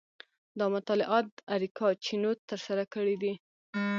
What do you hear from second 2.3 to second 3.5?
ترسره کړي دي.